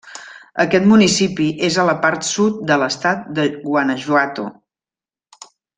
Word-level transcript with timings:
Aquest 0.61 0.87
municipi 0.91 1.49
és 1.67 1.77
a 1.77 1.85
la 1.91 1.95
part 2.07 2.27
sud 2.31 2.59
de 2.71 2.81
l'estat 2.85 3.29
de 3.41 3.49
Guanajuato. 3.69 4.51